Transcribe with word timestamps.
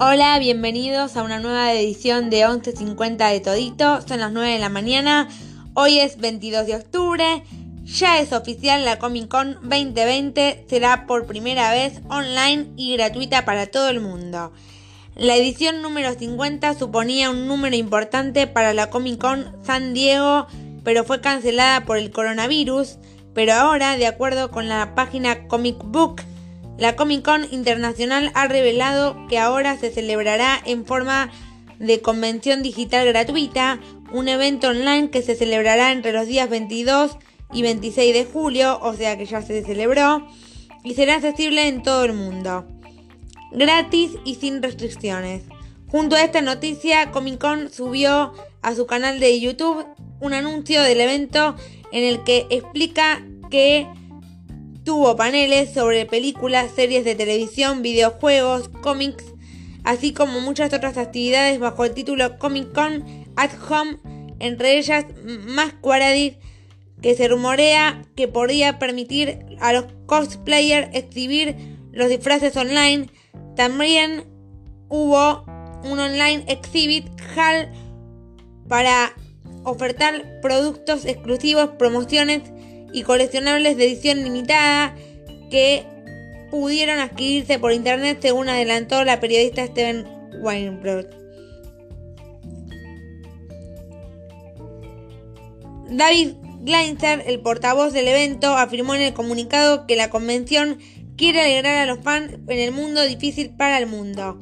Hola, 0.00 0.40
bienvenidos 0.40 1.16
a 1.16 1.22
una 1.22 1.38
nueva 1.38 1.72
edición 1.72 2.28
de 2.28 2.44
11.50 2.44 3.30
de 3.30 3.38
Todito. 3.38 4.02
Son 4.02 4.18
las 4.18 4.32
9 4.32 4.54
de 4.54 4.58
la 4.58 4.68
mañana. 4.68 5.28
Hoy 5.74 6.00
es 6.00 6.18
22 6.18 6.66
de 6.66 6.74
octubre. 6.74 7.44
Ya 7.84 8.18
es 8.18 8.32
oficial 8.32 8.84
la 8.84 8.98
Comic 8.98 9.28
Con 9.28 9.54
2020. 9.62 10.66
Será 10.68 11.06
por 11.06 11.26
primera 11.26 11.70
vez 11.70 12.00
online 12.08 12.72
y 12.76 12.96
gratuita 12.96 13.44
para 13.44 13.68
todo 13.68 13.88
el 13.88 14.00
mundo. 14.00 14.52
La 15.14 15.36
edición 15.36 15.80
número 15.80 16.12
50 16.12 16.74
suponía 16.74 17.30
un 17.30 17.46
número 17.46 17.76
importante 17.76 18.48
para 18.48 18.74
la 18.74 18.90
Comic 18.90 19.20
Con 19.20 19.46
San 19.62 19.94
Diego, 19.94 20.48
pero 20.82 21.04
fue 21.04 21.20
cancelada 21.20 21.84
por 21.84 21.98
el 21.98 22.10
coronavirus. 22.10 22.98
Pero 23.32 23.52
ahora, 23.52 23.96
de 23.96 24.08
acuerdo 24.08 24.50
con 24.50 24.68
la 24.68 24.96
página 24.96 25.46
Comic 25.46 25.76
Book, 25.84 26.20
la 26.78 26.96
Comic 26.96 27.24
Con 27.24 27.46
Internacional 27.52 28.30
ha 28.34 28.48
revelado 28.48 29.16
que 29.28 29.38
ahora 29.38 29.76
se 29.76 29.90
celebrará 29.90 30.60
en 30.64 30.84
forma 30.84 31.30
de 31.78 32.00
convención 32.00 32.62
digital 32.62 33.06
gratuita, 33.06 33.80
un 34.12 34.28
evento 34.28 34.68
online 34.68 35.10
que 35.10 35.22
se 35.22 35.34
celebrará 35.34 35.92
entre 35.92 36.12
los 36.12 36.26
días 36.26 36.48
22 36.48 37.16
y 37.52 37.62
26 37.62 38.14
de 38.14 38.24
julio, 38.24 38.78
o 38.82 38.94
sea 38.94 39.16
que 39.16 39.26
ya 39.26 39.42
se 39.42 39.62
celebró, 39.62 40.26
y 40.82 40.94
será 40.94 41.16
accesible 41.16 41.68
en 41.68 41.82
todo 41.82 42.04
el 42.04 42.12
mundo, 42.12 42.66
gratis 43.52 44.12
y 44.24 44.34
sin 44.36 44.62
restricciones. 44.62 45.42
Junto 45.88 46.16
a 46.16 46.24
esta 46.24 46.42
noticia, 46.42 47.12
Comic 47.12 47.40
Con 47.40 47.72
subió 47.72 48.32
a 48.62 48.74
su 48.74 48.86
canal 48.86 49.20
de 49.20 49.40
YouTube 49.40 49.86
un 50.20 50.32
anuncio 50.32 50.82
del 50.82 51.00
evento 51.00 51.54
en 51.92 52.02
el 52.02 52.24
que 52.24 52.46
explica 52.50 53.24
que 53.50 53.86
Tuvo 54.84 55.16
paneles 55.16 55.72
sobre 55.72 56.04
películas, 56.04 56.70
series 56.76 57.06
de 57.06 57.14
televisión, 57.14 57.80
videojuegos, 57.80 58.68
cómics, 58.68 59.24
así 59.82 60.12
como 60.12 60.40
muchas 60.40 60.74
otras 60.74 60.98
actividades 60.98 61.58
bajo 61.58 61.86
el 61.86 61.94
título 61.94 62.38
Comic 62.38 62.70
Con 62.72 63.02
at 63.34 63.50
Home, 63.70 63.96
entre 64.40 64.76
ellas 64.76 65.06
Masquerade, 65.24 66.38
que 67.00 67.14
se 67.14 67.28
rumorea 67.28 68.02
que 68.14 68.28
podría 68.28 68.78
permitir 68.78 69.38
a 69.58 69.72
los 69.72 69.86
cosplayers 70.04 70.94
exhibir 70.94 71.56
los 71.92 72.10
disfraces 72.10 72.54
online. 72.54 73.08
También 73.56 74.24
hubo 74.90 75.46
un 75.82 75.98
online 75.98 76.44
exhibit 76.46 77.06
hall 77.34 77.70
para 78.68 79.14
ofertar 79.64 80.40
productos 80.42 81.06
exclusivos, 81.06 81.70
promociones 81.78 82.42
y 82.94 83.02
coleccionables 83.02 83.76
de 83.76 83.86
edición 83.86 84.22
limitada 84.22 84.94
que 85.50 85.84
pudieron 86.50 87.00
adquirirse 87.00 87.58
por 87.58 87.72
internet 87.72 88.18
según 88.22 88.48
adelantó 88.48 89.02
la 89.02 89.18
periodista 89.18 89.66
Steven 89.66 90.06
Weinberg. 90.40 91.10
David 95.90 96.34
Gleinster, 96.60 97.24
el 97.26 97.40
portavoz 97.40 97.92
del 97.92 98.06
evento, 98.06 98.56
afirmó 98.56 98.94
en 98.94 99.02
el 99.02 99.12
comunicado 99.12 99.86
que 99.86 99.96
la 99.96 100.08
convención 100.08 100.78
quiere 101.16 101.40
alegrar 101.40 101.76
a 101.76 101.86
los 101.86 102.02
fans 102.04 102.34
en 102.46 102.58
el 102.58 102.70
mundo 102.70 103.02
difícil 103.02 103.50
para 103.50 103.78
el 103.78 103.88
mundo. 103.88 104.38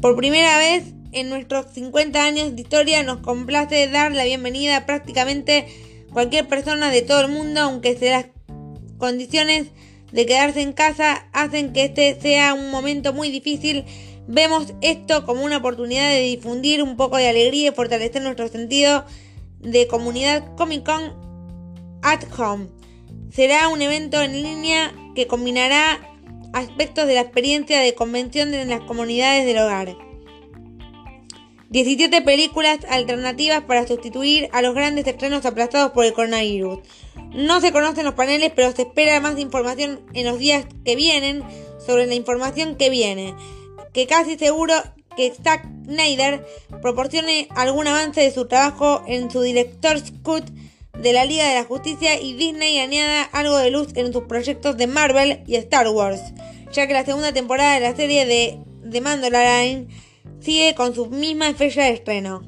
Por 0.00 0.16
primera 0.16 0.56
vez 0.56 0.94
en 1.12 1.28
nuestros 1.28 1.66
50 1.74 2.24
años 2.24 2.56
de 2.56 2.62
historia 2.62 3.02
nos 3.02 3.18
complace 3.18 3.88
dar 3.88 4.12
la 4.12 4.24
bienvenida 4.24 4.86
prácticamente 4.86 5.66
Cualquier 6.12 6.48
persona 6.48 6.90
de 6.90 7.02
todo 7.02 7.20
el 7.20 7.28
mundo, 7.28 7.60
aunque 7.60 7.96
las 8.00 8.26
condiciones 8.98 9.68
de 10.12 10.26
quedarse 10.26 10.60
en 10.60 10.72
casa 10.72 11.28
hacen 11.32 11.72
que 11.72 11.84
este 11.84 12.20
sea 12.20 12.54
un 12.54 12.70
momento 12.70 13.12
muy 13.12 13.30
difícil, 13.30 13.84
vemos 14.26 14.74
esto 14.80 15.24
como 15.24 15.44
una 15.44 15.58
oportunidad 15.58 16.08
de 16.08 16.20
difundir 16.20 16.82
un 16.82 16.96
poco 16.96 17.16
de 17.16 17.28
alegría 17.28 17.68
y 17.68 17.74
fortalecer 17.74 18.22
nuestro 18.22 18.48
sentido 18.48 19.04
de 19.60 19.86
comunidad 19.86 20.54
Comic 20.56 20.84
Con 20.84 21.14
at 22.02 22.24
Home. 22.38 22.68
Será 23.32 23.68
un 23.68 23.82
evento 23.82 24.20
en 24.20 24.42
línea 24.42 24.92
que 25.14 25.26
combinará 25.26 26.00
aspectos 26.52 27.06
de 27.06 27.14
la 27.14 27.20
experiencia 27.20 27.80
de 27.80 27.94
convención 27.94 28.52
en 28.54 28.68
las 28.68 28.80
comunidades 28.80 29.46
del 29.46 29.58
hogar. 29.58 30.09
17 31.70 32.22
películas 32.22 32.80
alternativas 32.88 33.62
para 33.62 33.86
sustituir 33.86 34.48
a 34.52 34.60
los 34.60 34.74
grandes 34.74 35.06
estrenos 35.06 35.46
aplastados 35.46 35.92
por 35.92 36.04
el 36.04 36.12
coronavirus. 36.12 36.80
No 37.32 37.60
se 37.60 37.70
conocen 37.70 38.04
los 38.04 38.14
paneles, 38.14 38.50
pero 38.56 38.72
se 38.72 38.82
espera 38.82 39.20
más 39.20 39.38
información 39.38 40.00
en 40.12 40.26
los 40.26 40.40
días 40.40 40.66
que 40.84 40.96
vienen 40.96 41.44
sobre 41.78 42.06
la 42.06 42.14
información 42.14 42.74
que 42.74 42.90
viene. 42.90 43.36
Que 43.92 44.08
casi 44.08 44.36
seguro 44.36 44.74
que 45.16 45.32
Zack 45.32 45.64
Snyder 45.84 46.44
proporcione 46.82 47.46
algún 47.54 47.86
avance 47.86 48.20
de 48.20 48.32
su 48.32 48.48
trabajo 48.48 49.04
en 49.06 49.30
su 49.30 49.40
Director's 49.40 50.12
Cut 50.24 50.50
de 50.98 51.12
la 51.12 51.24
Liga 51.24 51.48
de 51.48 51.54
la 51.54 51.64
Justicia 51.64 52.20
y 52.20 52.32
Disney 52.32 52.78
añada 52.78 53.22
algo 53.22 53.56
de 53.58 53.70
luz 53.70 53.90
en 53.94 54.12
sus 54.12 54.24
proyectos 54.24 54.76
de 54.76 54.88
Marvel 54.88 55.44
y 55.46 55.54
Star 55.54 55.86
Wars, 55.86 56.20
ya 56.72 56.88
que 56.88 56.94
la 56.94 57.04
segunda 57.04 57.32
temporada 57.32 57.74
de 57.74 57.80
la 57.80 57.94
serie 57.94 58.26
de 58.26 58.58
The 58.90 59.00
Mandalorian 59.00 59.88
sigue 60.40 60.74
con 60.74 60.94
su 60.94 61.06
misma 61.06 61.52
fecha 61.54 61.84
de 61.84 61.90
estreno. 61.90 62.42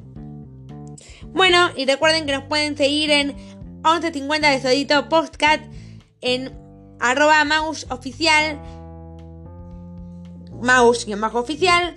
Bueno, 1.33 1.69
y 1.75 1.85
recuerden 1.85 2.25
que 2.25 2.33
nos 2.33 2.43
pueden 2.43 2.77
seguir 2.77 3.09
en 3.09 3.35
1150 3.83 4.49
de 4.49 4.61
Sodito 4.61 5.09
Postcat 5.09 5.61
en 6.21 6.57
arroba 6.99 7.43
mouse 7.43 7.85
oficial, 7.89 8.61
mouse 10.61 11.07
y 11.07 11.13
oficial, 11.13 11.93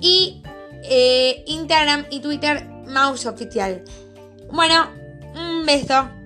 y 0.00 0.42
eh, 0.84 1.44
Instagram 1.46 2.06
y 2.10 2.20
Twitter 2.20 2.66
mouse 2.86 3.26
oficial. 3.26 3.84
Bueno, 4.50 4.88
un 5.34 5.66
beso. 5.66 6.17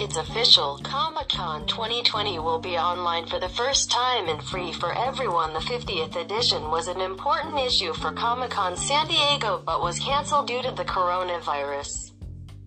It's 0.00 0.16
official. 0.16 0.80
Comic-Con 0.82 1.66
2020 1.66 2.38
will 2.38 2.58
be 2.58 2.78
online 2.78 3.26
for 3.26 3.38
the 3.38 3.50
first 3.50 3.90
time 3.90 4.30
and 4.30 4.42
free 4.42 4.72
for 4.72 4.94
everyone. 4.96 5.52
The 5.52 5.58
50th 5.58 6.16
edition 6.16 6.70
was 6.70 6.88
an 6.88 7.02
important 7.02 7.58
issue 7.58 7.92
for 7.92 8.10
Comic-Con 8.10 8.78
San 8.78 9.08
Diego 9.08 9.62
but 9.66 9.82
was 9.82 9.98
canceled 9.98 10.46
due 10.46 10.62
to 10.62 10.70
the 10.70 10.86
coronavirus. 10.86 12.12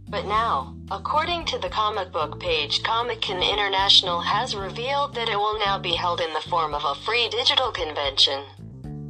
But 0.07 0.27
now, 0.27 0.75
according 0.91 1.45
to 1.45 1.57
the 1.57 1.69
comic 1.69 2.11
book 2.11 2.39
page, 2.39 2.83
Comic-Con 2.83 3.41
International 3.41 4.21
has 4.21 4.55
revealed 4.55 5.15
that 5.15 5.27
it 5.27 5.35
will 5.35 5.57
now 5.57 5.79
be 5.79 5.95
held 5.95 6.21
in 6.21 6.31
the 6.33 6.49
form 6.51 6.75
of 6.75 6.83
a 6.85 7.01
free 7.01 7.29
digital 7.29 7.71
convention. 7.71 8.43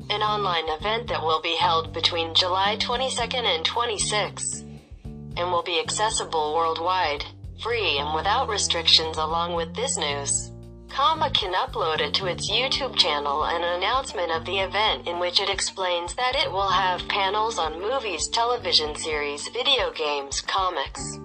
An 0.10 0.22
online 0.22 0.70
event 0.80 1.10
that 1.10 1.22
will 1.22 1.42
be 1.42 1.58
held 1.58 1.92
between 1.92 2.34
July 2.34 2.78
22nd 2.80 3.44
and 3.44 3.66
26th 3.66 4.62
and 5.36 5.52
will 5.52 5.64
be 5.64 5.82
accessible 5.82 6.56
worldwide 6.56 7.26
free 7.64 7.98
and 7.98 8.14
without 8.14 8.50
restrictions 8.50 9.18
along 9.18 9.54
with 9.54 9.74
this 9.74 9.98
news. 9.98 10.52
Comma 10.90 11.32
can 11.32 11.54
upload 11.54 12.02
it 12.02 12.14
to 12.14 12.28
its 12.28 12.52
YouTube 12.52 12.96
channel 12.96 13.46
an 13.46 13.64
announcement 13.64 14.32
of 14.32 14.46
the 14.46 14.60
event 14.60 15.08
in 15.08 15.18
which 15.18 15.40
it 15.40 15.50
explains 15.50 16.14
that 16.16 16.36
it 16.36 16.52
will 16.52 16.70
have 16.70 17.08
panels 17.08 17.58
on 17.58 17.82
movies, 17.82 18.28
television 18.28 18.94
series, 18.96 19.48
video 19.48 19.92
games, 19.92 20.42
comics, 20.42 21.18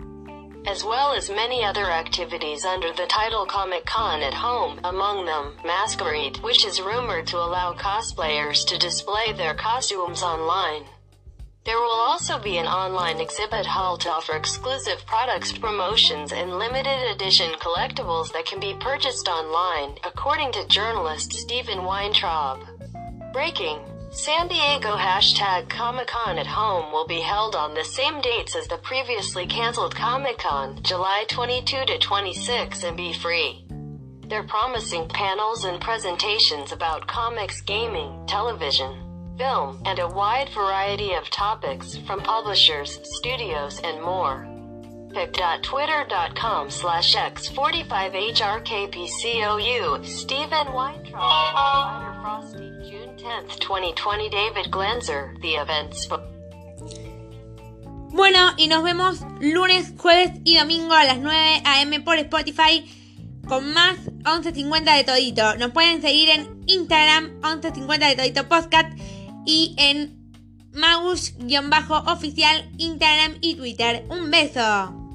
as 0.66 0.84
well 0.84 1.12
as 1.12 1.28
many 1.28 1.64
other 1.64 1.90
activities 1.90 2.64
under 2.64 2.92
the 2.92 3.06
title 3.06 3.44
Comic 3.44 3.84
Con 3.84 4.22
at 4.22 4.34
Home, 4.34 4.80
among 4.84 5.26
them, 5.26 5.56
Masquerade, 5.64 6.38
which 6.38 6.64
is 6.64 6.80
rumored 6.80 7.26
to 7.26 7.36
allow 7.36 7.74
cosplayers 7.74 8.66
to 8.66 8.78
display 8.78 9.32
their 9.32 9.54
costumes 9.54 10.22
online. 10.22 10.84
There 11.68 11.78
will 11.78 12.00
also 12.00 12.38
be 12.38 12.56
an 12.56 12.66
online 12.66 13.20
exhibit 13.20 13.66
hall 13.66 13.98
to 13.98 14.08
offer 14.08 14.34
exclusive 14.34 15.04
products, 15.04 15.52
promotions, 15.52 16.32
and 16.32 16.58
limited 16.58 17.10
edition 17.10 17.50
collectibles 17.60 18.32
that 18.32 18.46
can 18.46 18.58
be 18.58 18.72
purchased 18.80 19.28
online, 19.28 19.98
according 20.02 20.52
to 20.52 20.66
journalist 20.68 21.34
Stephen 21.34 21.84
Weintraub. 21.84 22.60
Breaking. 23.34 23.80
San 24.10 24.48
Diego 24.48 24.96
hashtag 24.96 25.68
Comic 25.68 26.06
Con 26.06 26.38
at 26.38 26.46
Home 26.46 26.90
will 26.90 27.06
be 27.06 27.20
held 27.20 27.54
on 27.54 27.74
the 27.74 27.84
same 27.84 28.22
dates 28.22 28.56
as 28.56 28.66
the 28.68 28.78
previously 28.78 29.46
canceled 29.46 29.94
Comic 29.94 30.38
Con, 30.38 30.82
July 30.82 31.26
22 31.28 31.84
to 31.84 31.98
26, 31.98 32.82
and 32.84 32.96
be 32.96 33.12
free. 33.12 33.66
They're 34.26 34.42
promising 34.42 35.06
panels 35.08 35.64
and 35.64 35.78
presentations 35.82 36.72
about 36.72 37.06
comics, 37.06 37.60
gaming, 37.60 38.24
television, 38.26 39.07
film, 39.38 39.80
and 39.86 39.98
a 40.00 40.08
wide 40.08 40.50
variety 40.50 41.14
of 41.14 41.30
topics 41.30 41.96
from 42.06 42.20
publishers, 42.20 43.00
studios, 43.04 43.80
and 43.84 44.02
more. 44.02 44.46
Pic.twitter.com 45.14 46.70
slash 46.70 47.14
x45hrkpcou 47.14 50.04
Stephen 50.04 50.74
Weintraub 50.74 51.14
Ryder 51.14 52.20
Frosty 52.20 52.70
June 52.90 53.16
10th 53.16 53.58
2020 53.58 54.28
David 54.28 54.70
Glanzer 54.70 55.34
The 55.40 55.56
Events 55.56 56.06
Bueno, 58.10 58.52
y 58.58 58.68
nos 58.68 58.82
vemos 58.82 59.24
lunes, 59.40 59.94
jueves 59.96 60.32
y 60.44 60.58
domingo 60.58 60.92
a 60.92 61.04
las 61.04 61.16
9 61.18 61.62
a.m. 61.64 62.00
por 62.00 62.18
Spotify 62.18 62.84
con 63.48 63.72
más 63.72 63.96
1150 64.24 64.94
de 64.94 65.04
Todito. 65.04 65.56
Nos 65.56 65.72
pueden 65.72 66.02
seguir 66.02 66.28
en 66.28 66.62
Instagram 66.66 67.40
1150 67.40 68.08
de 68.08 68.16
Todito 68.16 68.46
Podcast 68.48 68.92
y 69.48 69.74
en 69.78 70.30
Magush-oficial 70.74 72.70
Instagram 72.76 73.38
y 73.40 73.54
Twitter. 73.54 74.04
Un 74.10 74.30
beso. 74.30 75.07